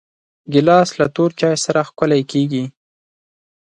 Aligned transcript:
ګیلاس 0.53 0.89
له 0.99 1.07
تور 1.15 1.29
چای 1.39 1.55
سره 1.65 1.79
ښکلی 1.87 2.21
کېږي. 2.31 2.63